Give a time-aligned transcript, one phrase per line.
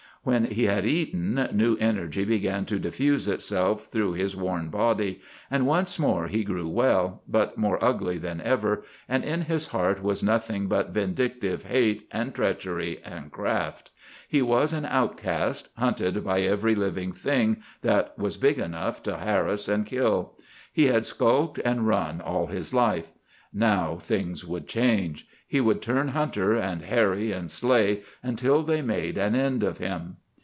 [0.23, 5.65] When he had eaten, new energy began to diffuse itself through his worn body, and
[5.65, 10.21] once more he grew well, but more ugly than ever, and in his heart was
[10.21, 13.89] nothing but vindictive hate, and treachery, and craft.
[14.29, 19.67] He was an outcast, hunted by every living thing that was big enough to harass
[19.67, 20.37] and kill.
[20.71, 23.09] He had skulked and run all his life.
[23.51, 25.27] Now things would change.
[25.45, 30.15] He would turn hunter, and harry and slay until they made an end of him.